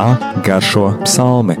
[0.00, 1.58] Tā garšo psalmi.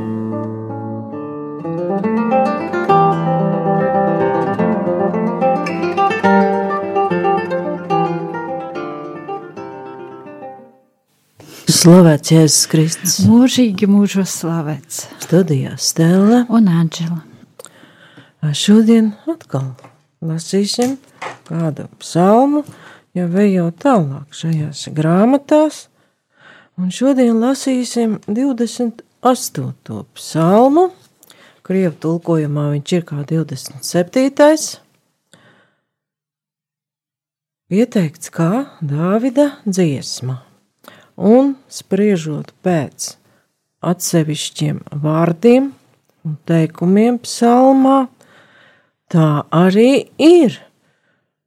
[11.68, 13.18] Slavēts Jēzus Kristus.
[13.28, 15.02] Mūžīgi mūžos slavēts.
[15.26, 16.46] Studijā Stela.
[16.48, 17.20] Un Anģela.
[18.56, 19.74] Šodien atkal
[20.24, 20.96] lasīsim
[21.44, 22.64] kādu psalmu,
[23.12, 25.89] jau ejot tālāk šajās grāmatās.
[26.80, 29.96] Un šodien lasīsim 28.
[30.16, 30.84] psalmu.
[31.66, 34.78] Krievu tulkojumā viņš ir kā 27.
[37.68, 38.48] Ieteikts kā
[38.80, 40.38] Dāvida dziesma
[41.20, 43.10] un spriežot pēc
[43.84, 45.68] atsevišķiem vārdiem
[46.24, 48.06] un teikumiem psalmā,
[49.12, 50.56] tā arī ir.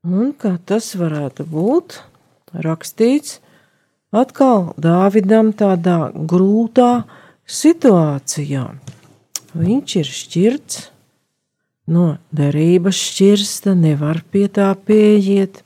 [0.06, 2.04] Un kā tas varētu būt
[2.54, 3.40] rakstīts
[4.16, 7.04] atkal Dāvidam tādā grūtā
[7.50, 8.66] situācijā.
[9.54, 10.82] Viņš ir šķirts
[11.94, 15.66] no derības šķirsta, nevar pie tā pieiet.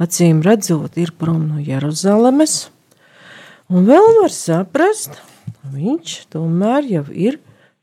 [0.00, 2.68] Acīm redzot, ir prom no Jeruzalemes
[3.70, 5.20] Un vēl var saprast,
[5.70, 7.36] viņš tomēr jau ir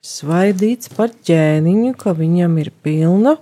[0.03, 3.37] svaidīts par ķēniņu, ka viņam ir pilna,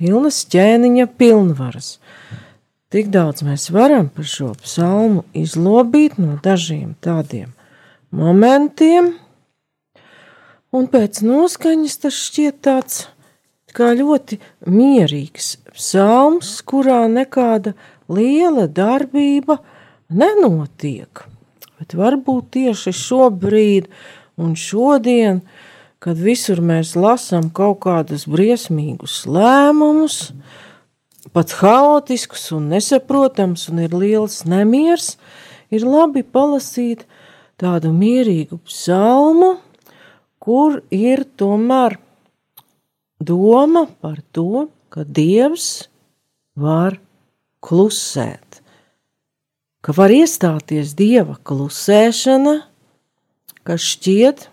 [0.00, 1.90] pilnas ķēniņa pilnvaras.
[2.96, 7.50] Tik daudz mēs varam par šo psalmu izlobīt no dažiem tādiem
[8.08, 9.10] momentiem,
[10.72, 13.02] un pēc noskaņas tas šķiet tāds
[13.76, 17.74] kā ļoti mierīgs psalms, kurā nekāda
[18.08, 19.58] liela darbība
[20.08, 21.26] nenotiek.
[21.76, 23.90] Bet varbūt tieši šobrīd
[24.40, 25.42] un šodien,
[26.00, 30.30] kad visur mēs lasām kaut kādus briesmīgus lēmumus,
[31.36, 35.14] pat haotiskus un nesaprotams, un ir liels nemiers,
[35.68, 37.04] ir labi palasīt
[37.60, 39.56] tādu mierīgu psalmu,
[40.40, 41.98] kur ir tomēr
[43.20, 45.90] doma par to, ka Dievs
[46.56, 46.96] var
[47.60, 48.46] klusēt
[49.86, 52.56] ka var iestāties dieva klusēšana,
[53.62, 54.48] kas šķiet,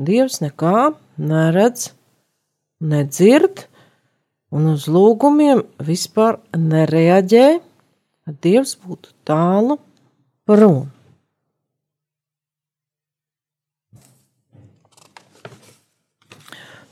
[0.00, 1.90] dievs nekā neredz,
[2.80, 3.66] nedzird,
[4.54, 7.48] un uz lūgumiem vispār nereaģē,
[8.24, 9.78] ka dievs būtu tālu
[10.48, 10.88] prom.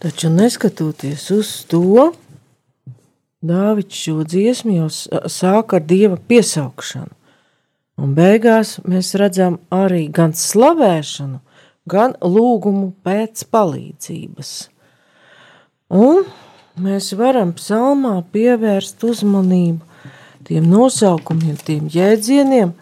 [0.01, 2.13] Taču neskatoties uz to,
[3.47, 4.87] Dāvids šo dziesmu jau
[5.31, 7.13] sāk ar dieva piesaukšanu.
[8.01, 11.39] Un beigās mēs redzam arī gan slavēšanu,
[11.89, 14.51] gan lūgumu pēc palīdzības.
[15.97, 16.27] Un
[16.83, 19.81] mēs varam psalmā pievērst uzmanību
[20.47, 22.75] tiem nosaukumiem, tiem jēdzieniem,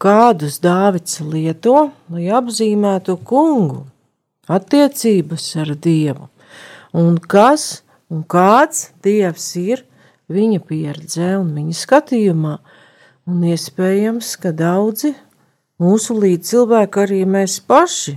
[0.00, 3.84] kādus Dāvids lieto, lai apzīmētu kungu,
[4.48, 6.28] attiecības ar Dievu,
[6.96, 9.84] un kas un kāds Dievs ir
[10.30, 12.58] viņa pieredzē un viņa skatījumā–
[13.30, 15.12] Un iespējams, ka daudzi
[15.78, 18.16] mūsu līdzcilvēki, arī mēs paši,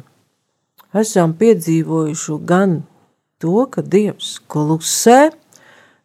[0.95, 2.79] esam piedzīvojuši gan
[3.43, 5.33] to, ka Dievs klusē,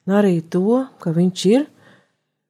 [0.04, 1.68] gan arī to, ka Viņš ir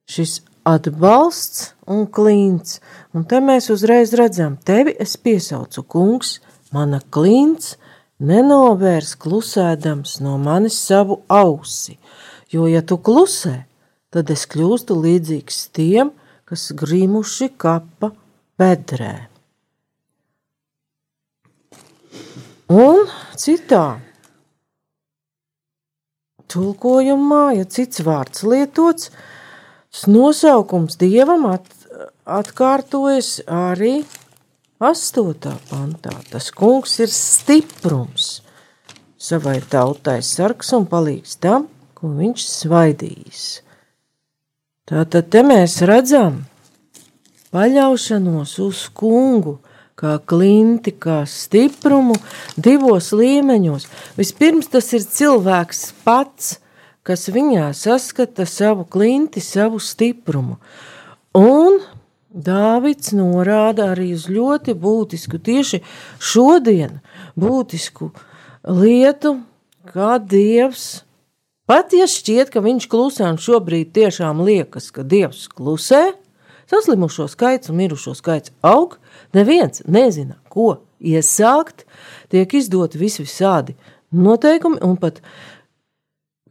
[0.08, 0.38] šis
[0.68, 2.78] atbalsts un klints.
[3.16, 6.38] Un te mēs uzreiz redzam, tevi es piesaucu, kungs,
[6.74, 7.76] mana klints,
[8.18, 11.96] nenovērs klusēdams no manis savu ausi,
[12.52, 13.62] jo, ja tu klusē,
[14.12, 16.12] tad es kļūstu līdzīgs tiem,
[16.48, 18.12] kas grimuši kapa
[18.58, 19.28] bedrē.
[22.68, 23.06] Un
[23.38, 24.00] citā
[26.52, 29.10] tulkojumā, ja cits vārds lietots,
[30.08, 31.66] nosaukums dievam at,
[32.24, 34.02] atkārtojas arī
[34.78, 35.54] 8.
[35.70, 36.12] pantā.
[36.30, 38.38] Tas kungs ir stiprums
[39.18, 41.66] savai tautai, sargs un palīgs tam,
[41.98, 43.46] ko viņš svaidījis.
[44.88, 46.44] Tātad te mēs redzam
[47.52, 49.58] paļaušanos uz kungu,
[49.98, 52.16] kā klinti, kā stiprumu
[52.56, 53.88] divos līmeņos.
[54.18, 56.56] Vispirms tas ir cilvēks pats,
[57.06, 60.58] kas viņā saskata savu klinti, savu stiprumu.
[61.38, 61.80] Un
[62.28, 65.80] Dāvids norāda arī uz ļoti būtisku, tieši
[66.20, 67.00] šodien
[67.40, 68.10] būtisku
[68.68, 69.38] lietu,
[69.88, 71.00] kā Dievs
[71.68, 76.14] Pat ja šķiet, ka viņš klusē un šobrīd tiešām liekas, ka Dievs klusē,
[76.70, 78.98] saslimušo skaits un mirušo skaits aug,
[79.34, 81.84] neviens nezina, ko iesākt,
[82.32, 83.76] tiek izdoti visi visādi
[84.12, 85.20] noteikumi un pat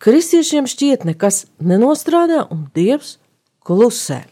[0.03, 3.17] kristiešiem šķiet nekas nenostrādā un Dievs
[3.65, 4.23] klusē.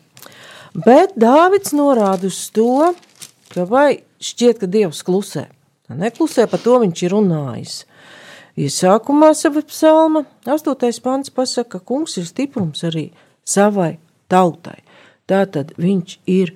[0.76, 2.94] Bet Dāvids norāda uz to,
[3.54, 5.48] ka vai šķiet, ka Dievs klusē.
[5.90, 7.76] Neklusē, par to viņš ir runājis.
[8.56, 11.02] Iesākumā sava psalma, 8.
[11.04, 13.10] pants pasaka, ka kungs ir stiprums arī
[13.46, 13.98] savai
[14.32, 14.80] tautai.
[15.30, 16.54] Tātad viņš ir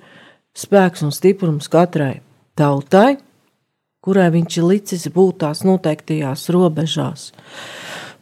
[0.56, 2.20] spēks un stiprums katrai
[2.58, 3.18] tautai,
[4.04, 7.30] kurai viņš ir licis būt tās noteiktajās robežās.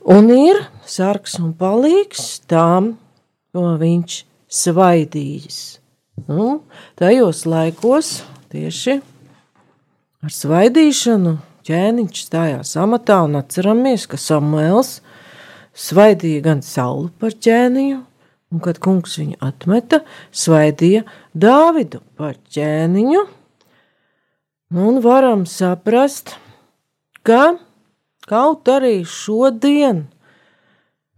[0.09, 2.95] Un ir sargs un palīgs tām,
[3.53, 5.59] ko viņš svaidījis.
[6.29, 6.63] Nu,
[6.99, 8.99] tajos laikos tieši
[10.25, 11.37] ar svaidīšanu
[11.69, 14.99] ķēniņš stājās amatā un atceramies, ka Samuēls
[15.79, 18.01] svaidīja gan Saulu par ķēniņu,
[18.53, 20.03] un kad kungs viņu atmeta,
[20.33, 21.05] svaidīja
[21.37, 23.25] Dāvidu par ķēniņu,
[24.75, 26.37] un varam saprast,
[27.27, 27.59] ka
[28.29, 30.07] kaut arī šodien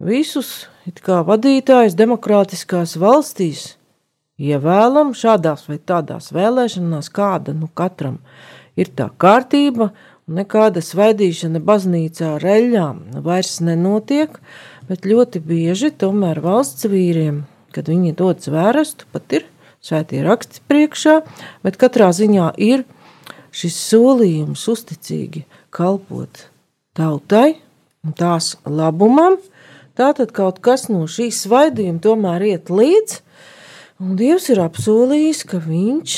[0.01, 3.75] visus vadītājus demokrātiskās valstīs
[4.41, 8.17] ievēlam šādās vai tādās vēlēšanās, kāda nu katram
[8.75, 9.91] ir tā kārtība,
[10.27, 14.39] un nekāda svaidīšana baznīcā ar eļļām vairs nenotiek,
[14.89, 17.43] bet ļoti bieži tomēr valsts vīriem,
[17.75, 19.47] kad viņi dod zvērestu, pat ir
[19.81, 21.19] svētie raksti priekšā,
[21.65, 22.85] bet katrā ziņā ir
[23.51, 26.47] šis solījums uzticīgi kalpot
[26.97, 27.59] tautai
[28.05, 29.37] un tās labumam,
[30.01, 33.19] Tātad kaut kas no šīs svaidījuma tomēr iet līdzi,
[34.01, 36.15] un Dievs ir apsolījis, ka viņš,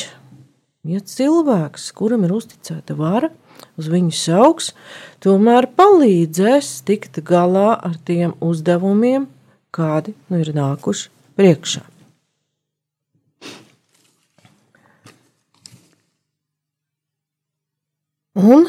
[0.93, 3.31] ja cilvēks, kuram ir uzticēta vara,
[3.79, 4.71] uz viņu sauks,
[5.23, 9.27] tomēr palīdzēs tikt galā ar tiem uzdevumiem,
[9.73, 11.09] kādi nu ir nākuši
[11.39, 11.83] priekšā.
[18.33, 18.65] Un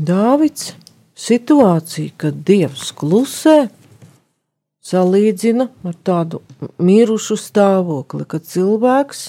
[0.00, 0.72] Dāvids
[1.18, 3.68] situācija, kad Dievs klusē,
[4.82, 6.40] salīdzina ar tādu
[6.82, 9.20] mirušu stāvokli, kad cilvēks,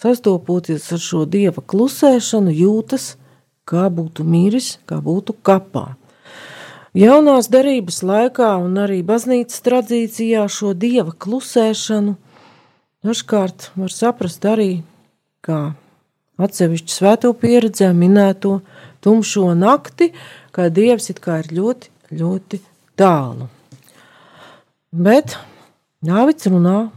[0.00, 3.14] sastopoties ar šo dieva klusēšanu, jūtas,
[3.68, 5.94] kā būtu miris, kā būtu kapā.
[6.94, 12.14] Jaunās derības laikā un arī baznīcas tradīcijā šo dieva klusēšanu
[13.04, 14.84] dažkārt var saprast arī
[15.44, 15.74] kā
[16.38, 18.60] atsevišķu svēto pieredzē minēto
[19.04, 20.12] tumšo nakti,
[20.54, 21.90] kā dievs it kā ir ļoti,
[22.20, 22.62] ļoti
[22.98, 23.50] tālu.
[24.94, 25.34] Bet
[26.04, 26.90] Dāvids runā,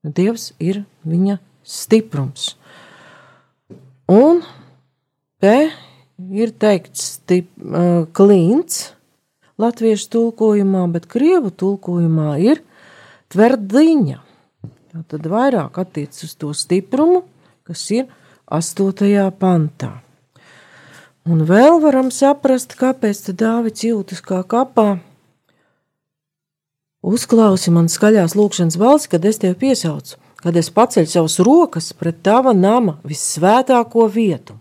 [0.00, 2.54] Dievs ir viņa stiprums.
[4.08, 4.40] Un
[5.40, 5.70] te
[6.32, 8.90] ir teikts stip, uh, klints
[9.60, 12.62] latviešu tulkojumā, bet krievu tulkojumā ir
[13.32, 14.20] tverdiņa.
[15.10, 17.22] Tad vairāk attiec uz to stiprumu,
[17.66, 18.08] kas ir
[18.50, 19.28] 8.
[19.38, 19.92] pantā.
[21.30, 24.96] Un vēl varam saprast, kāpēc Dāvids jūtas kā kapā
[27.00, 32.18] Uzklausi man skaļās lūkšanas balsi, kad es tevi piesaucu, kad es paceļu savus rokas pret
[32.26, 34.58] tava nama vissvētāko vietu.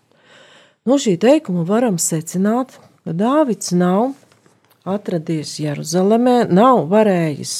[0.89, 2.71] No šī teikuma varam secināt,
[3.05, 4.15] ka Dāvids nav
[4.89, 7.51] atradies Jeruzalemē, nav varējis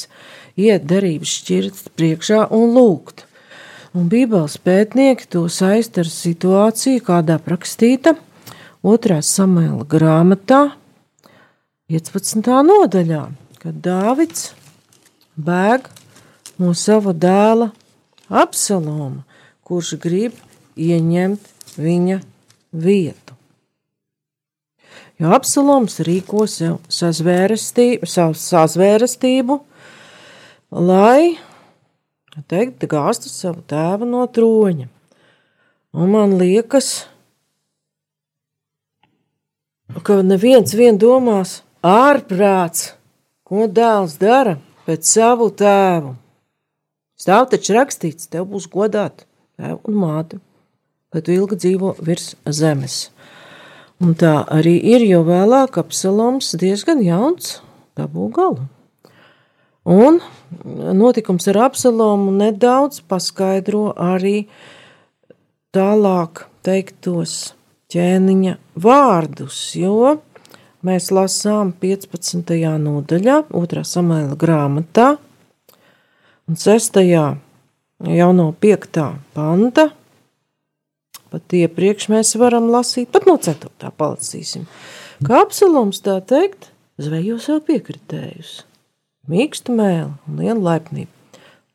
[0.58, 3.22] iet derības šķirts priekšā un lūgt.
[3.94, 8.16] Un Bībeles pētnieki to saist ar situāciju, kādā rakstīta
[8.82, 9.20] 2.
[9.28, 10.60] samēla grāmatā,
[11.86, 12.50] 15.
[12.66, 13.22] nodaļā,
[13.62, 14.48] kad Dāvids
[15.38, 15.86] bēg
[16.58, 17.70] no sava dēla
[18.42, 19.22] Absaloma,
[19.62, 20.34] kurš grib
[20.74, 22.20] ieņemt viņa
[22.72, 23.36] vietu.
[25.20, 29.58] Jo Absaloms rīko sev sazvērestību, sazvērestību,
[30.80, 31.36] lai,
[32.48, 34.88] teikt, gāstu savu tēvu no troņa.
[36.00, 37.04] Un man liekas,
[40.06, 42.94] ka neviens vien domās ārprāts,
[43.44, 44.56] ko dēls dara–
[44.90, 46.14] pēc savu tēvu.
[47.20, 49.26] Stāv taču rakstīts, tev būs godāt
[49.60, 50.40] tēvu un māti,
[51.14, 53.08] lai tu ilgi dzīvo virs zemes.
[54.00, 57.58] Un tā arī ir, jo vēlāk Absaloms diezgan jauns
[57.98, 58.68] dabū galu.
[59.84, 60.20] Un
[60.96, 64.46] notikums ar Absalomu nedaudz paskaidro arī
[65.74, 67.54] tālāk teiktos
[67.90, 70.16] ķēniņa vārdus, jo
[70.86, 72.56] mēs lasām 15.
[72.80, 73.84] nodaļā, 2.
[73.84, 75.14] samēla grāmatā,
[76.48, 77.00] un 6.
[77.04, 79.02] jau no 5.
[79.34, 79.90] panta.
[81.30, 83.70] Pat iepriekš mēs varam lasīt, pat no 4.
[83.94, 84.66] palasīsim.
[85.22, 88.64] Kā apsalums tā teikt, zvejo sev piekritējus,
[89.30, 91.10] mīkstu mēlu un lielu laipnību.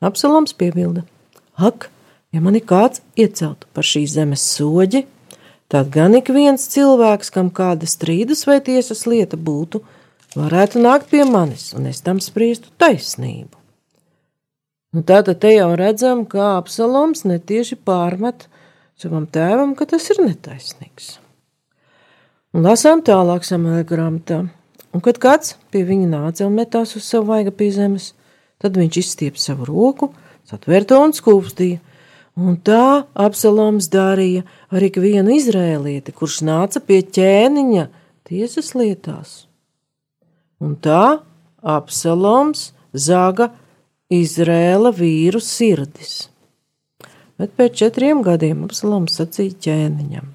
[0.04, 1.06] Apsalums piebilda:
[1.56, 1.90] Ak,
[2.36, 5.06] ja mani kāds ieceltu par šīs zemes soģi,
[5.72, 9.82] tad gan ik viens cilvēks, kam kāda strīdus vai tiesas lieta būtu,
[10.36, 13.56] varētu nākt pie manis, un es tam spriestu taisnību.
[14.96, 18.46] Nu, tātad te jau redzam, kā Absaloms netieši pārmet
[19.00, 21.16] savam tēvam, ka tas ir netaisnīgs.
[22.56, 24.38] Un lasām tālāk samēļa grāmatā,
[24.96, 28.14] un kad kāds pie viņa nāca un metās uz savu vaiga pie zemes,
[28.64, 30.14] tad viņš izstiep savu roku,
[30.48, 31.82] satvērto un skūpstīja,
[32.40, 37.90] un tā Absaloms darīja ar ikvienu izrēlieti, kurš nāca pie ķēniņa
[38.28, 39.36] tiesas lietās.
[40.64, 41.20] Un tā
[41.60, 43.52] Absaloms zaga
[44.14, 46.30] Izrēla vīru sirdis.
[47.42, 50.30] Bet pēc četriem gadiem Absaloms sacīja ķēniņam: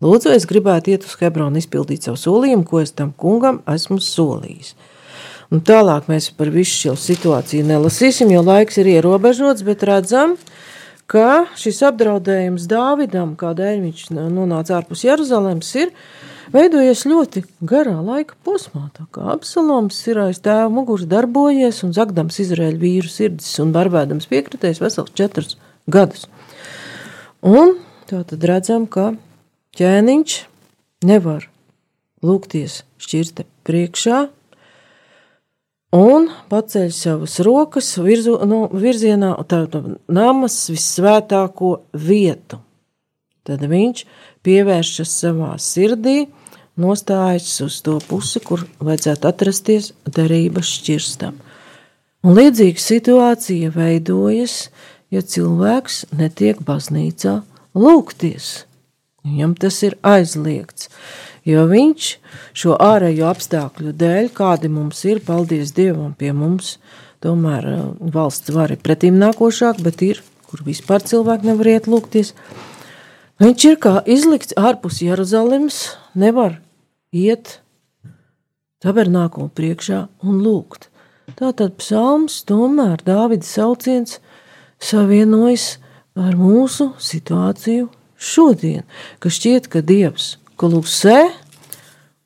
[0.00, 4.72] Lūdzu, es gribētu iet uz Hebronu, izpildīt savu solījumu, ko es tam kungam esmu solījis.
[5.50, 10.36] Un tālāk mēs par visu šo situāciju nelasīsim, jo laiks ir ierobežots, bet redzam,
[11.10, 15.90] ka šis apdraudējums Dāvidam, kādēļ viņš nonāca ārpus Jeruzalemes, ir
[16.54, 18.88] veidojies ļoti garā laika posmā.
[19.32, 25.14] Absaloms ir aiz tēva muguras darbojies un zagdams Izraēļu vīru sirdis un barbēdams piekritējis vesels
[25.16, 25.56] četrus
[25.90, 26.26] gadus.
[27.46, 27.78] Un
[28.10, 29.12] tā tad redzam, ka
[29.78, 30.36] ķēniņš
[31.08, 31.46] nevar
[32.26, 34.26] lūgties šķirte priekšā,
[35.96, 39.78] un paceļ savas rokas virzu, no, virzienā uz
[40.10, 42.60] namas vissvētāko vietu.
[43.46, 44.04] Tad viņš
[44.44, 46.28] pievēršas savā sirdī
[46.80, 51.36] nostājas uz to pusi, kur vajadzētu atrasties derības šķirstam.
[52.20, 54.68] Un līdzīga situācija veidojas,
[55.12, 57.40] ja cilvēks netiek baznīcā
[57.76, 58.50] lūgties.
[59.24, 60.88] Viņam tas ir aizliegts,
[61.48, 62.10] jo viņš
[62.56, 66.78] šo ārējo apstākļu dēļ, kādi mums ir, paldies Dievam pie mums,
[67.24, 72.32] tomēr uh, valsts var ir pretīm nākošāk, bet ir, kur vispār cilvēki nevar iet lūgties.
[73.40, 76.58] Viņš ir kā izlikts ārpus Jeruzalemes, nevar
[77.10, 77.58] iet
[78.80, 80.88] tabernākulu priekšā un lūgt.
[81.38, 84.18] Tātad psalms tomēr Dāvida sauciens
[84.82, 85.78] savienojas
[86.18, 87.88] ar mūsu situāciju
[88.20, 88.84] šodien,
[89.20, 91.30] ka šķiet, ka Dievs klusē,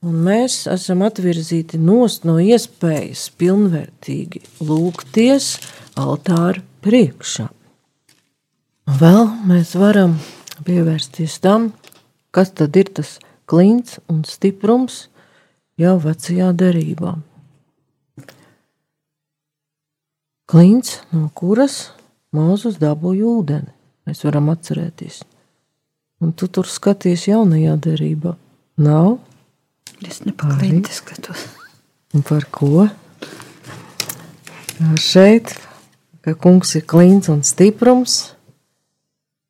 [0.05, 5.55] un mēs esam atvirzīti nost no iespējas pilnvērtīgi lūgties
[6.01, 7.49] altāra priekšā.
[9.01, 10.19] Vēl mēs varam
[10.67, 11.71] pievērsties tam,
[12.35, 13.17] kas tad ir tas
[13.51, 15.09] klints un stiprums
[15.81, 17.17] jau vecajā derībā.
[20.51, 21.89] Klints, no kuras
[22.35, 23.71] Mūzus dabūja ūdeni,
[24.09, 25.21] mēs varam atcerēties.
[26.19, 28.33] Un tu tur skaties jaunajā derībā.
[28.83, 29.21] Nav?
[30.03, 31.45] Es nepaklinti skatos.
[32.15, 32.89] Un par ko?
[34.99, 35.53] Šeit,
[36.27, 38.35] ka kungs ir klints un stiprums,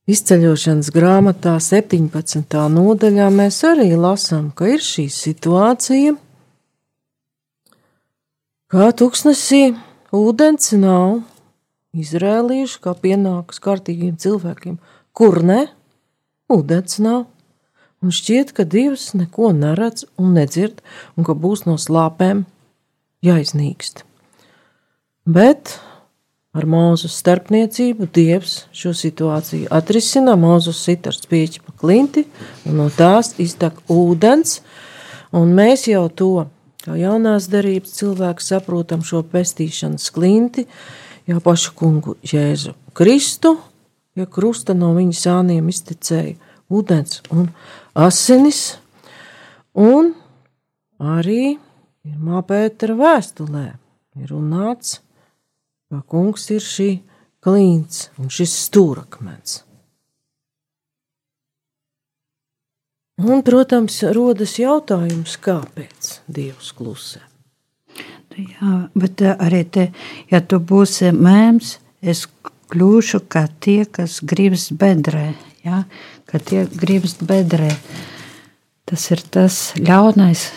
[0.04, 2.58] Izceļošanas grāmatā 17.
[2.68, 6.10] nodaļā mēs arī lasām, ka ir šī situācija,
[8.68, 9.62] kā tuksnesī
[10.12, 11.22] ūdens nav
[11.96, 14.76] izrēlījuši, kā pienākas kārtīgiem cilvēkiem,
[15.16, 15.62] kur ne,
[16.52, 17.24] ūdens nav.
[18.04, 20.84] Un šķiet, ka Dievs neko neredz un nedzird,
[21.16, 22.44] un ka būs no slāpēm
[23.24, 24.04] jāiznīkst.
[25.24, 25.78] Bet
[26.54, 30.36] Ar mūzes starpniecību Dievs šo situāciju atrisina.
[30.38, 32.22] Mūzes sit ar spieķi pa klinti,
[32.68, 34.60] un no tās iztek ūdens,
[35.34, 36.46] un mēs jau to,
[36.84, 40.68] kā jaunās darības cilvēki, saprotam šo pestīšanas klinti,
[41.26, 43.56] jau pašu kungu Jēzu Kristu,
[44.14, 46.36] ja krusta no viņa sāniem iztecēja
[46.70, 47.48] ūdens un
[47.98, 48.76] asinis,
[49.74, 50.12] un
[51.02, 51.56] arī
[52.04, 53.64] pirmā pētera vēstulē
[54.20, 55.00] ir runāts,
[55.90, 56.90] ka kungs ir šī
[57.44, 59.60] klints un šis stūrakmens.
[63.22, 67.20] Un, protams, rodas jautājums, kāpēc Dievs klusē.
[68.34, 69.84] Jā, bet eh, arī te,
[70.32, 72.24] ja tu būsi mēms, es
[72.74, 75.28] kļūšu kā tie, kas gribas bedrē.
[75.62, 75.84] Ja?
[76.26, 77.70] Ka tie gribas bedrē.
[78.84, 80.48] Tas ir tas ļaunais,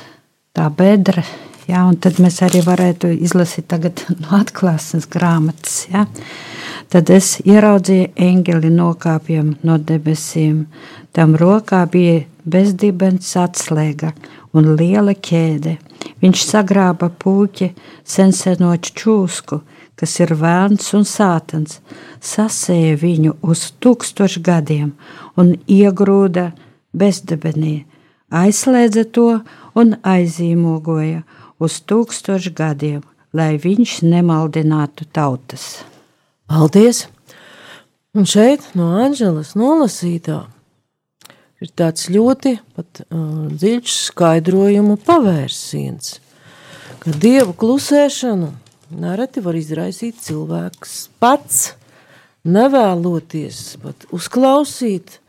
[0.57, 1.21] tā bedre,
[1.67, 3.73] Ja, tad mēs arī varētu izlasīt
[4.21, 5.87] no atklāsmes grāmatas.
[5.91, 6.05] Ja.
[6.87, 10.65] Tad es ieraudzīju eņģeli nokāpjam no debesīm.
[11.11, 14.13] Tam rokā bija bezdibens atslēga
[14.55, 15.75] un liela ķēde.
[16.21, 17.73] Viņš sagrāba puķi
[18.07, 19.59] sensenoču čūsku,
[19.99, 21.81] kas ir vēlns un sātans,
[22.23, 24.93] sasēja viņu uz tūkstošu gadiem
[25.35, 26.51] un iegrūda
[26.95, 27.81] bezdebenī,
[28.31, 29.31] aizslēdza to
[29.77, 31.25] un aizīmogoja
[31.59, 35.83] uz tūkstošu gadiem, lai viņš nemaldinātu tautas.
[36.47, 37.05] Paldies!
[38.17, 40.39] Un šeit no Anģelas nolasītā
[41.61, 46.15] ir tāds ļoti pat, uh, dziļš skaidrojumu pavērsiens,
[47.03, 48.49] ka dievu klusēšanu
[48.97, 51.73] nereti var izraisīt cilvēks pats,
[52.47, 55.19] nevēloties pat uzklausīt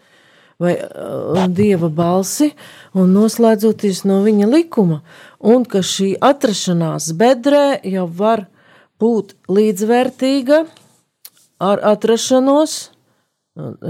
[0.58, 2.50] vai uh, dieva balsi
[2.98, 5.00] un noslēdzoties no viņa likuma,
[5.38, 8.48] un ka šī atrašanās bedrē jau var
[8.98, 10.64] būt līdzvērtīga
[11.62, 12.78] ar atrašanos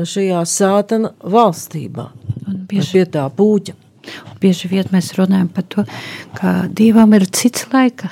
[0.09, 2.09] šajā sātana valstībā,
[2.69, 3.75] bieži, pie tā pūķa.
[4.41, 5.85] Bieži vien mēs runājam par to,
[6.39, 8.09] ka Dievam ir cits laika,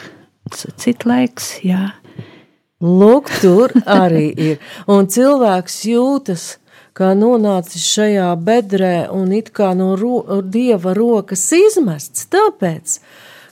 [0.53, 1.95] cits laiks, jā.
[2.85, 4.59] Lūk, tur arī ir.
[4.93, 6.59] Un cilvēks jūtas,
[6.97, 12.99] kā nonācis šajā bedrē un it kā no ro Dieva rokas izmests, tāpēc,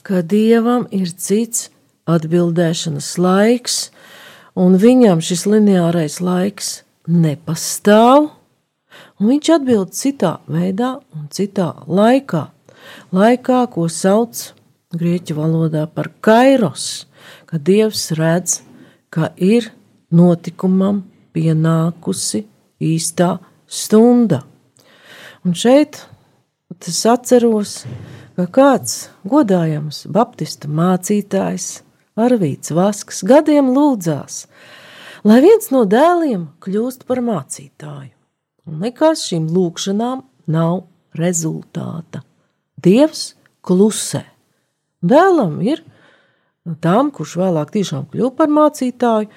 [0.06, 1.68] ka Dievam ir cits
[2.08, 3.76] atbildēšanas laiks,
[4.56, 6.72] un viņam šis lineārais laiks
[7.04, 8.30] nepastāv,
[9.20, 12.46] un viņš atbild citā veidā un citā laikā.
[13.12, 14.52] Laikā, ko sauc
[14.94, 17.06] grieķu valodā par kairos,
[17.48, 18.62] kad Dievs redz,
[19.12, 19.70] ka ir
[20.12, 21.02] notikumam
[21.34, 22.44] pienākusi
[22.84, 23.36] īstā
[23.66, 24.42] stunda.
[25.44, 26.02] Un šeit
[26.84, 27.84] es atceros,
[28.36, 31.68] ka kāds godājams baptistu mācītājs
[32.14, 34.44] Arvīts Vasks gadiem lūdzās,
[35.26, 38.12] lai viens no dēliem kļūst par mācītāju.
[38.64, 40.22] Un likās šīm lūkšanām
[40.54, 40.84] nav
[41.18, 42.22] rezultāta.
[42.80, 44.22] Dievs klusē.
[45.04, 45.82] Dēlam ir
[46.80, 49.28] tam, kurš vēlāk tiešām kļūst par mācītāju,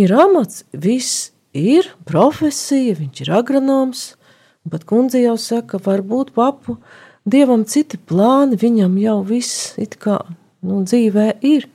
[0.00, 4.04] ir amats, viss ir profesija, viņš ir agronoms.
[4.70, 6.76] Pat kundze jau saka, varbūt papu
[7.26, 10.20] dievam citi plāni, viņam jau viss it kā
[10.62, 11.68] nu, dzīvē ir.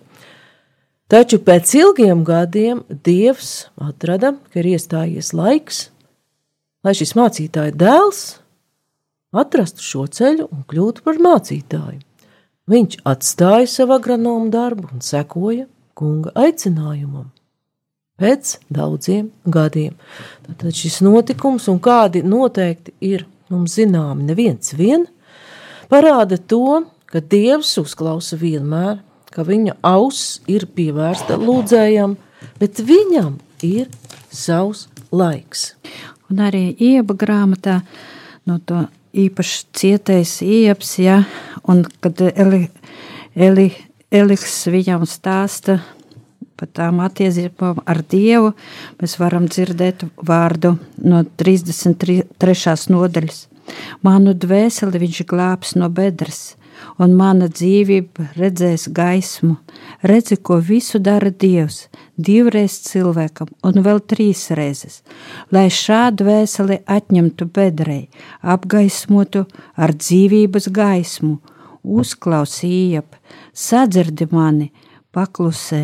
[1.08, 5.86] Taču pēc ilgiem gadiem Dievs atrada, ka ir iestājies laiks,
[6.84, 8.26] lai šis mācītāja dēls
[9.32, 12.04] atrastu šo ceļu un kļūtu par mācītāju.
[12.68, 17.30] Viņš atstāja savu agronomu darbu un sekoja kunga aicinājumam.
[18.18, 19.94] Pēc daudziem gadiem.
[20.48, 25.06] Tad šis notikums un kādi noteikti ir mums zināmi neviens vien,
[25.92, 28.98] parāda to, ka Dievs uzklausa vienmēr
[29.38, 32.16] ka viņa auss ir pievērsta lūdzējam,
[32.58, 33.86] bet viņam ir
[34.34, 35.76] savs laiks.
[36.32, 37.84] Un arī ieba grāmatā
[38.50, 41.22] no to īpaši cietais ieps, ja,
[41.70, 42.64] un kad Eli,
[43.36, 43.70] Eli,
[44.10, 45.78] Eliks viņam stāsta
[46.58, 48.54] par tām attiecībām ar Dievu,
[49.02, 52.78] mēs varam dzirdēt vārdu no 33.
[52.94, 53.44] nodaļas.
[54.06, 56.56] Manu dvēseli viņš glābs no bedres,
[57.02, 59.58] un mana dzīvība redzēs gaismu.
[60.08, 65.02] Redzi, ko visu dara Dievs, divreiz cilvēkam un vēl trīs reizes,
[65.52, 68.08] lai šādu vēseli atņemtu bedrei,
[68.42, 71.38] apgaismotu ar dzīvības gaismu,
[71.84, 73.16] uzklausījiep,
[73.54, 74.72] sadzirdi mani,
[75.16, 75.84] paklusē,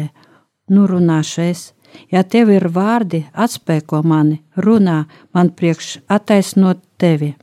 [0.70, 1.72] nu runāšu es.
[2.10, 7.36] Ja tev ir vārdi, atspēko mani, runā man priekš attaisnot tevi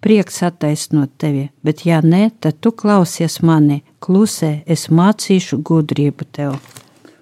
[0.00, 6.56] prieks attaisnot tevi, bet ja nē, tad tu klausies mani, klusē, es mācīšu gudrību tev.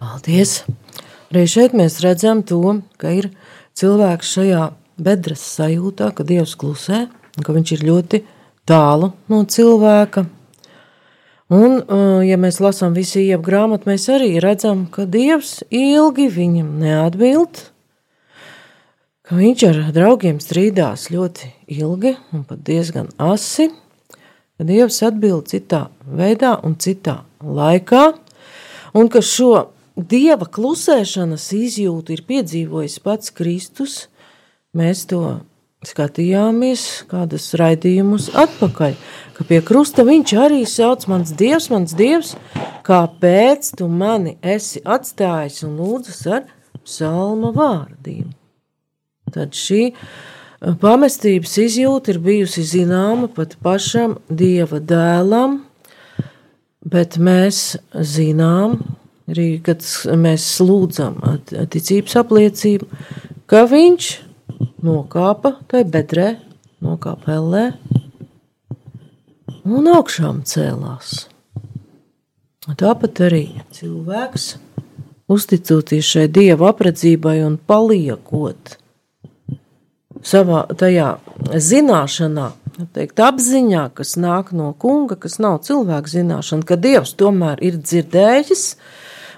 [0.02, 0.62] Paldies!
[1.32, 2.60] Arī šeit mēs redzam to,
[3.00, 3.30] ka ir
[3.78, 4.68] cilvēks šajā
[5.02, 7.06] bedres sajūtā, ka Dievs klusē,
[7.42, 8.22] ka viņš ir ļoti
[8.68, 10.26] tālu no cilvēka.
[11.54, 16.70] Un, uh, ja mēs lasām visu iepu grāmatu, mēs arī redzam, ka Dievs ilgi viņam
[16.80, 17.60] neatbild,
[19.28, 23.68] ka viņš ar draugiem strīdās ļoti ilgi un pat diezgan asi,
[24.56, 28.04] ka Dievs atbild citā veidā un citā laikā,
[28.96, 34.08] un ka šo Dieva klusēšanas izjūtu ir piedzīvojis pats Kristus,
[34.74, 35.22] mēs to
[35.88, 38.94] skatījāmies kādus raidījumus atpakaļ,
[39.36, 42.34] ka pie krusta viņš arī sauc mans Dievs, mans Dievs,
[42.86, 46.48] kāpēc tu mani esi atstājis un lūdzas ar
[46.84, 48.32] psalma vārdiem.
[49.34, 55.62] Tad šī eh, pamestības izjūta ir bijusi zināma pat pašam dieva dēlam,
[56.84, 58.78] bet mēs zinām,
[59.30, 59.82] arī kad
[60.20, 61.16] mēs lūdzam
[61.72, 62.88] ticības apliecību,
[63.48, 64.10] ka viņš
[64.84, 66.28] nokāpa tajā bedrē,
[66.84, 67.64] nokāpa ellē
[69.64, 71.26] un augšām cēlās.
[72.64, 73.44] Tāpat arī
[73.76, 74.54] cilvēks,
[75.28, 78.78] uzticoties šai dieva apredzībai un paliekot
[80.24, 81.10] savā tajā
[81.52, 82.50] zināšanā,
[82.96, 88.64] teikt, apziņā, kas nāk no kunga, kas nav cilvēka zināšana, ka Dievs tomēr ir dzirdējis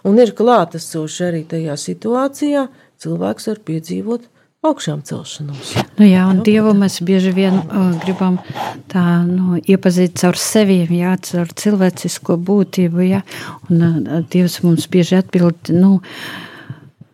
[0.07, 2.67] un ir klātesoši arī tajā situācijā,
[3.03, 4.31] cilvēks var piedzīvot
[4.67, 5.75] augšām celšanos.
[5.99, 8.41] Nu jā, un Dievu mēs bieži vien uh, gribam
[8.93, 13.23] tā, nu, iepazīt caur sevi, jā, caur cilvēcisko būtību, jā,
[13.71, 15.97] un uh, Dievs mums bieži atbild, nu,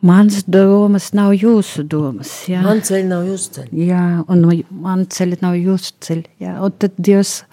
[0.03, 2.31] Mans domas nav jūsu domas.
[2.51, 3.85] Jā, Man ceļi nav jūsu ceļi.
[3.87, 6.25] jā un no, man ceļi nav jūsu ceļi.
[6.43, 7.45] Jā, un tad Dievs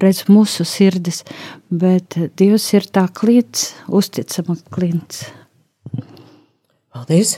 [0.00, 1.20] redz mūsu sirdis,
[1.68, 5.26] bet Dievs ir tā klints, uzticama klints.
[6.96, 7.34] Paldies!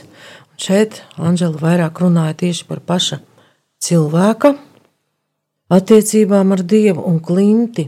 [0.61, 3.17] Šeit Anģela vairāk runāja tieši par paša
[3.81, 4.51] cilvēka
[5.73, 7.87] attiecībām ar Dievu un klinti,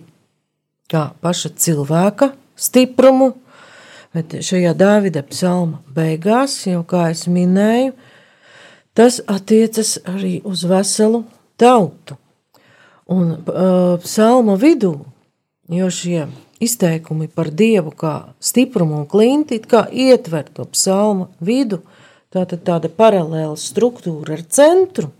[0.89, 3.35] kā paša cilvēka stiprumu,
[4.15, 7.93] bet šajā Dāvida psalma beigās, jau kā es minēju,
[8.97, 11.21] tas attiecas arī uz veselu
[11.61, 12.17] tautu.
[13.05, 14.95] Un uh, psalma vidū,
[15.69, 16.25] jo šie
[16.63, 21.83] izteikumi par Dievu kā stiprumu un klinti kā ietver to psalma vidu,
[22.33, 25.11] tātad tāda paralēla struktūra ar centru,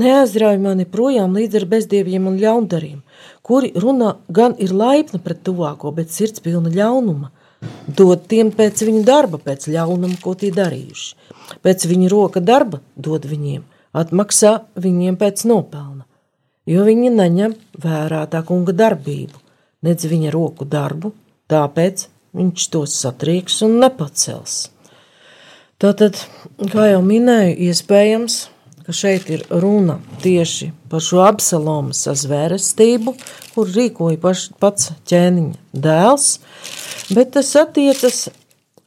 [0.00, 3.00] neaizrauj mani projām līdz ar bezdieviem un ļaundariem,
[3.46, 7.30] kuri runā gan ir laipni pret tuvāko, bet sirds pilna ļaunuma.
[7.88, 11.14] Dod tiem pēc viņu darba, pēc ļaunuma, ko tie darījuši.
[11.64, 13.62] Pēc viņa roka darba dod viņiem,
[13.96, 16.04] atmaksā viņiem pēc nopelna,
[16.68, 19.40] jo viņi neņem vērā tā kunga darbību,
[19.84, 21.14] nedz viņa roku darbu,
[21.48, 24.73] tāpēc viņš tos satrieks un nepacels.
[25.82, 26.18] Tātad,
[26.70, 28.36] kā jau minēju, iespējams,
[28.86, 33.14] ka šeit ir runa tieši par šo Absaloma sazvērestību,
[33.54, 36.28] kur rīkoja paš, pats ķēniņa dēls,
[37.16, 38.28] bet tas attiecas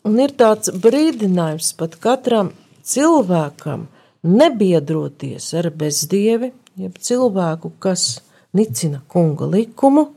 [0.07, 2.53] un ir tāds brīdinājums pat katram
[2.87, 3.87] cilvēkam
[4.27, 8.21] nebiedroties ar bezdievi, jeb cilvēku, kas
[8.55, 10.07] nicina kunga likumu,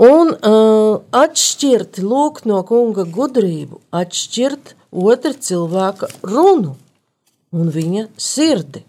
[0.00, 6.76] un uh, atšķirt, lūk, no kunga gudrību, atšķirt otra cilvēka runu
[7.52, 8.84] un viņa sirdi,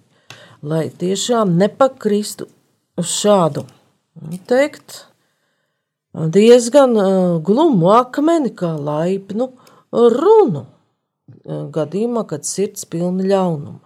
[0.63, 2.47] lai tiešām nepakristu
[2.99, 3.65] uz šādu,
[4.21, 5.03] nu, teikt,
[6.13, 9.49] diezgan uh, glumu akmeni, kā laipnu
[9.91, 13.81] runu, uh, gadījumā, kad sirds pilna ļaunuma.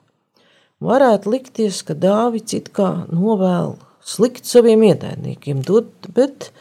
[0.84, 5.64] Varētu likties, ka Dāvids it kā novēl slikti saviem ienaidniekiem,
[6.14, 6.52] bet,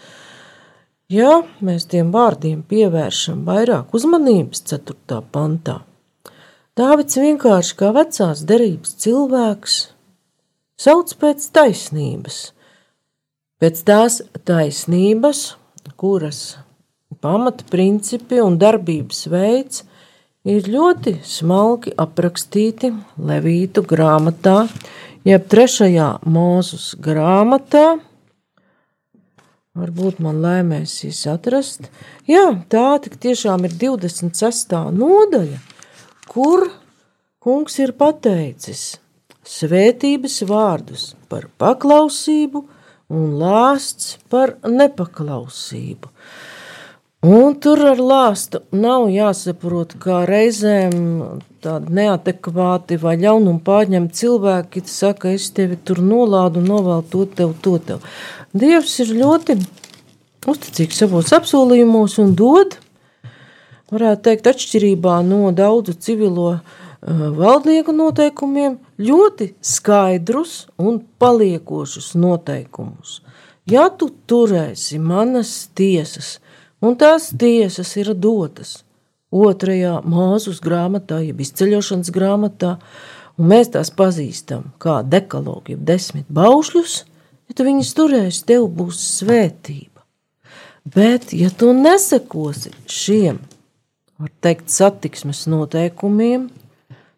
[1.12, 5.20] ja mēs tiem vārdiem pievēršam vairāk uzmanības 4.
[5.32, 5.80] pantā,
[6.76, 9.76] Dāvids vienkārši kā vecās derības cilvēks
[10.76, 12.40] sauc pēc taisnības,
[13.56, 15.40] pēc tās taisnības,
[15.96, 16.40] kuras
[17.24, 19.86] pamatprincipi un darbības veids
[20.44, 24.66] ir ļoti smalki aprakstīti Levītu grāmatā,
[25.24, 27.86] jeb trešajā mūzus grāmatā.
[29.76, 31.90] Varbūt man laimēsies atrast.
[32.28, 34.72] Jā, tā tiešām ir 26.
[34.96, 35.58] nodaļa,
[36.30, 36.70] kur
[37.44, 38.96] kungs ir pateicis
[39.46, 42.64] svētības vārdus par paklausību
[43.12, 46.10] un lāsts par nepaklausību.
[47.26, 50.96] Un tur ar lāstu nav jāsaprot, kā reizēm
[51.66, 57.76] tādi neadekvāti vai ļaunumu pārņemti cilvēki saka, es tevi tur nolādu novēlu to tev, to
[57.82, 58.06] tev.
[58.56, 59.58] Dievs ir ļoti
[60.46, 62.78] uzticīgs savos apsolījumos un dod,
[63.92, 66.60] varētu teikt, atšķirībā no daudzu civilo uh,
[67.40, 73.20] valdnieku noteikumiem, ļoti skaidrus un paliekošus noteikumus.
[73.66, 76.36] Ja tu turēsi manas tiesas,
[76.78, 78.85] un tās tiesas ir dotas
[79.34, 82.76] otrajā mūzus grāmatā, jeb izceļošanas grāmatā,
[83.36, 86.96] un mēs tās pazīstam kā dekalogu, jeb desmit baušļus,
[87.48, 90.04] ja tu viņus turēsi, tev būs svētība.
[90.86, 93.40] Bet, ja tu nesekosi šiem,
[94.22, 96.46] var teikt, satiksmes noteikumiem,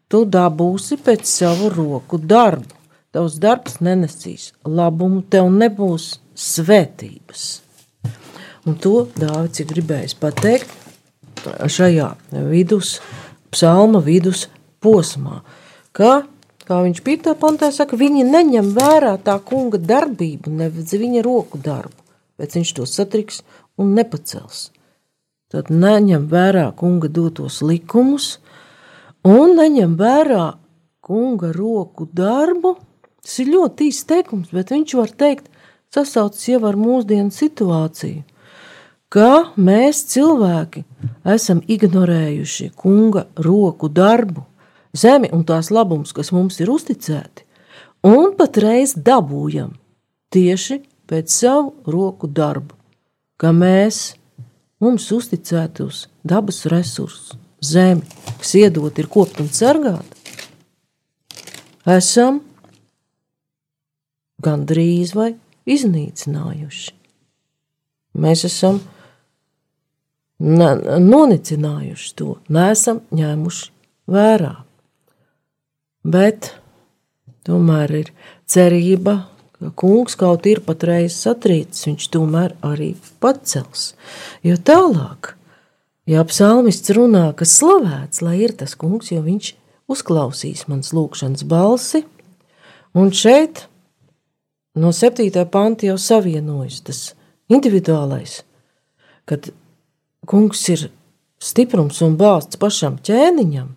[0.09, 2.75] tu dabūsi pēc savu roku darbu.
[3.13, 7.45] Tavs darbs nenesīs labumu, tev nebūs svētības.
[8.69, 10.88] Un to Dārvids ir gribējis pateikt
[11.69, 12.13] šajā
[12.51, 12.99] vidus,
[13.53, 14.47] psalma vidus
[14.85, 15.43] posmā,
[15.97, 16.23] ka,
[16.69, 21.97] kā viņš pītā pantā saka, viņi neņem vērā tā kunga darbību, nevis viņa roku darbu,
[22.39, 23.43] bet viņš to satriks
[23.79, 24.69] un nepacels.
[25.49, 28.37] Tad neņem vērā kunga dotos likumus
[29.25, 30.51] un neņem vērā
[31.01, 32.77] kunga roku darbu.
[33.25, 35.49] Tas ir ļoti īsts teikums, bet viņš var teikt,
[35.93, 38.27] sasaucas jau ar mūsdienu situāciju
[39.13, 40.85] ka mēs cilvēki
[41.29, 44.45] esam ignorējuši kunga roku darbu,
[44.97, 47.45] zemi un tās labums, kas mums ir uzticēti,
[48.05, 49.75] un patreiz dabūjam
[50.33, 52.77] tieši pēc savu roku darbu,
[53.41, 54.19] ka mēs
[54.83, 57.33] mums uzticētos dabas resursus,
[57.65, 58.05] zemi,
[58.39, 60.05] kas iedot ir kopt un sargāt,
[61.89, 62.43] esam
[64.45, 65.33] gandrīz vai
[65.69, 66.95] iznīcinājuši.
[68.19, 68.79] Mēs esam
[70.39, 73.71] nonicinājuši to, neesam ņēmuši
[74.09, 74.55] vērā.
[76.09, 76.53] Bet
[77.47, 78.13] tomēr ir
[78.49, 79.19] cerība,
[79.59, 83.93] ka kungs kaut ir patreiz satrīcis, viņš tomēr arī pacels.
[84.47, 85.35] Jo tālāk,
[86.07, 89.53] ja psalmists runā, ka slavēts, lai ir tas kungs, jo viņš
[89.91, 92.05] uzklausīs mans lūgšanas balsi,
[92.95, 93.67] un šeit
[94.79, 95.33] no 7.
[95.51, 97.01] panta jau savienojas tas
[97.51, 98.43] individuālais,
[99.29, 99.51] kad
[100.29, 100.89] kungs ir
[101.41, 103.75] stiprums un balsts pašam ķēniņam,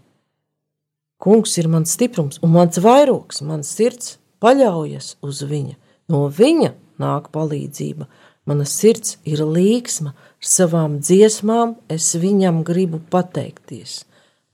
[1.21, 5.75] Kungs ir mans stiprums un mans vairogs, mans sirds paļaujas uz viņa.
[6.09, 8.07] No viņa nāk palīdzība.
[8.49, 13.99] Mana sirds ir līksma, ar savām dziesmām es viņam gribu pateikties.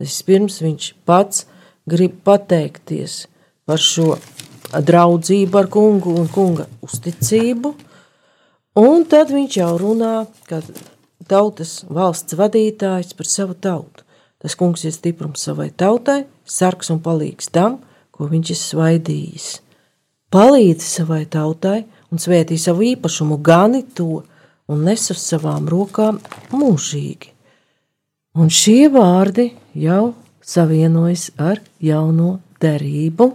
[0.04, 1.46] Vispirms viņš pats
[1.88, 3.16] grib pateikties
[3.64, 4.18] par šo
[4.76, 7.72] draudzību ar kungu un kunga uzticību,
[8.84, 10.14] un tad viņš jau runā,
[10.52, 10.60] ka
[11.26, 14.04] tautas valsts vadītājs par savu tautu.
[14.38, 17.80] Tas kungs ir stiprums savai tautai, sargs un palīgs tam,
[18.14, 19.48] ko viņš ir svaidījis.
[20.34, 24.22] Palīdzi savai tautai un svētī savu īpašumu, gani to
[24.68, 26.20] un nes uz savām rokām
[26.54, 27.34] mūžīgi.
[28.38, 30.14] Un šie vārdi jau
[30.46, 33.32] savienojas ar jauno derību,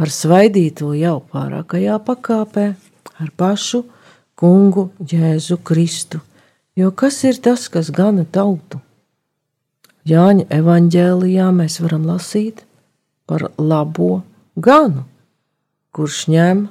[0.00, 2.66] ar svaidīto jau pārākajā pakāpē,
[3.20, 3.84] ar pašu
[4.40, 6.22] kungu Jēzu Kristu.
[6.78, 8.80] Jo kas ir tas, kas gana tautu?
[10.06, 12.62] Jāņa evanģēlijā mēs varam lasīt
[13.28, 14.22] par labo
[14.56, 15.04] ganu,
[15.94, 16.64] kurš ņem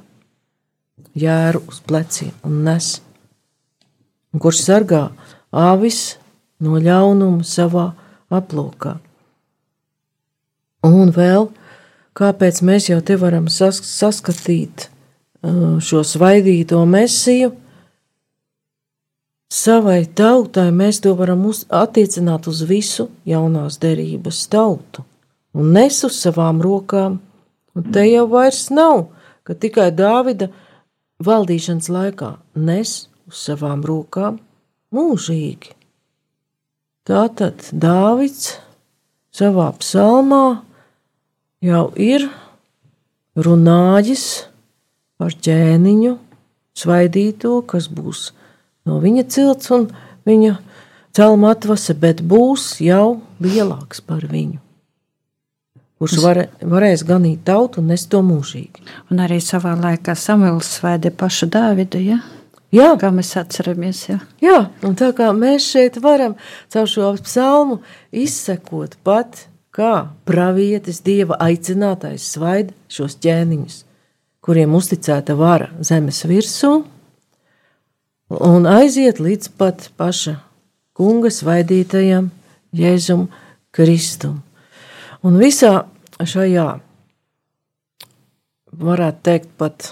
[1.16, 2.96] jēru uz pleciem un nes,
[4.32, 5.04] un kurš sargā
[5.52, 6.16] āvis
[6.60, 7.90] no ļaunuma savā
[8.30, 8.96] aplokā.
[10.86, 11.50] Un vēl,
[12.16, 17.52] kāpēc mēs jau te varam sas saskatīt uh, šo svaidīto mesiju,
[19.50, 25.04] savai tautai mēs to varam attiecināt uz visu jaunās derības tautu
[25.54, 27.18] un nes uz savām rokām.
[27.74, 29.10] Un te jau vairs nav,
[29.46, 30.50] ka tikai Dāvida
[31.22, 32.94] valdīšanas laikā nes
[33.30, 34.40] uz savām rokām
[34.94, 35.74] mūžīgi.
[37.06, 38.56] Tātad Dāvids
[39.34, 40.60] savā psalmā
[41.62, 42.26] jau ir
[43.38, 44.26] runājis
[45.20, 46.16] par ķēniņu,
[46.80, 48.30] svaidīto, kas būs
[48.90, 49.86] no viņa cilts un
[50.26, 50.56] viņa
[51.16, 54.58] celma atvase, bet būs jau lielāks par viņu.
[56.00, 58.86] Kurš var, varēs ganīt tautu un nest to mūžīgi.
[59.12, 62.00] Un arī savā laikā Samuēls svēdē pašu Dāvidu.
[62.00, 62.22] Ja?
[62.72, 64.06] Jā, kā mēs atceramies.
[64.08, 64.16] Ja?
[64.40, 66.38] Jā, un tā kā mēs šeit varam
[66.72, 67.80] caur šo psalmu
[68.16, 69.44] izsekot pat,
[69.76, 73.76] kā pravietis, dieva aicinātais svaida šos ķēniņus,
[74.40, 76.78] kuriem uzticēta vara zemes virsū,
[78.30, 80.36] un aiziet līdz pat paša
[80.94, 82.30] kunga svaidītajam
[82.76, 83.26] Jēzum
[83.74, 84.40] Kristum.
[85.26, 85.84] Un visā
[86.20, 86.68] šajā,
[88.80, 89.90] varētu teikt, pat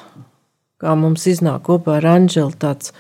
[0.78, 2.92] kā mums iznāk kopā ar Anģelu tāds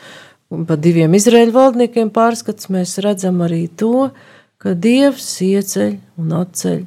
[0.48, 4.10] par diviem Izraēļu valdniekiem pārskats, mēs redzam arī to,
[4.58, 6.80] ka Dievs ieceļ un atceļ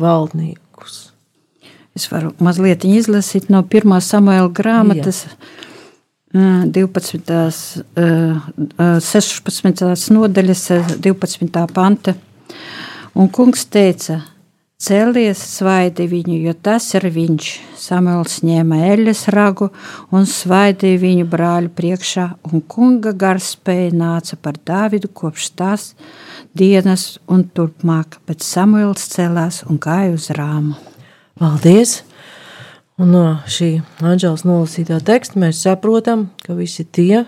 [0.00, 1.10] valdniekus.
[1.98, 5.26] Es varu mazliet izlasīt no pirmā samuēla grāmatas.
[5.26, 5.68] Jā
[6.30, 7.84] 12.
[9.02, 10.10] 16.
[10.14, 10.66] nodaļas,
[11.02, 11.64] 12.
[11.74, 12.14] panta.
[13.18, 14.20] Un kungs teica,
[14.78, 17.48] cēlies svaidi viņu, jo tas ir viņš.
[17.80, 19.72] Samuēls ņēma eļas ragu
[20.14, 25.88] un svaidīja viņu brāļu priekšā, un kunga gars spēja nāca par Dāvidu kopš tās
[26.54, 30.78] dienas un turpmāk, bet Samuēls celās un gāja uz rāmu.
[31.40, 32.04] Paldies!
[33.00, 37.22] Un no šī Anģēlas nolasītā teksta mēs saprotam, ka visi tie,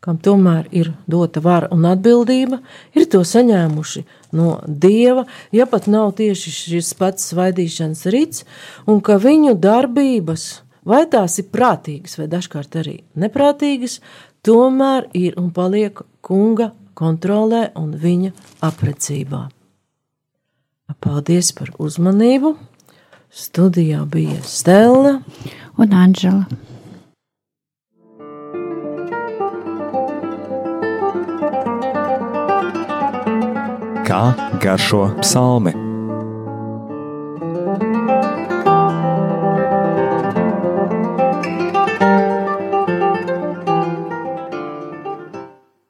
[0.00, 2.62] kam tomēr ir dota vara un atbildība,
[2.96, 4.04] ir to saņēmuši
[4.38, 8.46] no dieva, ja pat nav tieši šis pats svaidīšanas rīts,
[8.88, 10.46] un ka viņu darbības,
[10.88, 14.00] vai tās ir prātīgas, vai dažkārt arī neprātīgas,
[14.40, 18.32] tomēr ir un paliek kunga kontrolē un viņa
[18.64, 19.50] aprecībā.
[21.04, 22.56] Paldies par uzmanību!
[23.34, 25.16] Studijā bija Stela
[25.76, 26.44] un Anģela.
[34.06, 34.22] Kā
[34.62, 35.83] garšo psalmi?